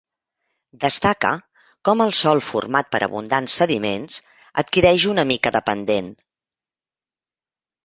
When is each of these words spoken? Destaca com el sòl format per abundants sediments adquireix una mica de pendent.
Destaca 0.85 1.33
com 1.89 2.01
el 2.05 2.13
sòl 2.21 2.41
format 2.47 2.89
per 2.95 3.03
abundants 3.09 3.59
sediments 3.61 4.19
adquireix 4.65 5.07
una 5.15 5.29
mica 5.35 5.55
de 5.59 5.65
pendent. 5.71 6.11